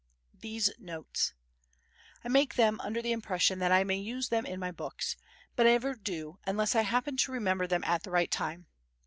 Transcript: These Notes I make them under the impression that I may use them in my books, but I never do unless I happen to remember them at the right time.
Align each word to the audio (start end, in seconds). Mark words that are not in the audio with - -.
These 0.39 0.71
Notes 0.79 1.35
I 2.23 2.27
make 2.27 2.55
them 2.55 2.79
under 2.81 3.03
the 3.03 3.11
impression 3.11 3.59
that 3.59 3.71
I 3.71 3.83
may 3.83 3.97
use 3.97 4.29
them 4.29 4.47
in 4.47 4.59
my 4.59 4.71
books, 4.71 5.15
but 5.55 5.67
I 5.67 5.73
never 5.73 5.93
do 5.93 6.39
unless 6.43 6.73
I 6.73 6.81
happen 6.81 7.17
to 7.17 7.31
remember 7.31 7.67
them 7.67 7.83
at 7.83 8.01
the 8.01 8.09
right 8.09 8.31
time. 8.31 8.65